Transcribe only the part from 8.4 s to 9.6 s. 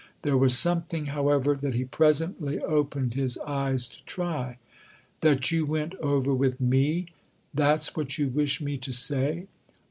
me to say